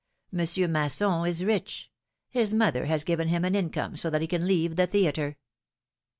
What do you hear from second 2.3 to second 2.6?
his